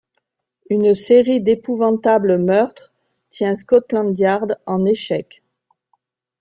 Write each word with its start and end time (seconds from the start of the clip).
Une 0.71 0.95
série 0.95 1.41
d'épouvantables 1.41 2.39
meurtres 2.39 2.91
tient 3.29 3.53
Scotland 3.53 4.17
Yard 4.17 4.59
en 4.65 4.83
échec. 4.85 5.43